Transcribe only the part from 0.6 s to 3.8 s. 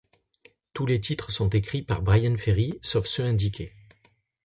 Tous les titres sont écrits par Bryan Ferry, sauf ceux indiqués.